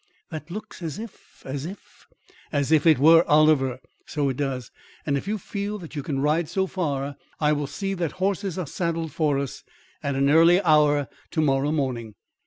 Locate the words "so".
4.07-4.29, 6.49-6.65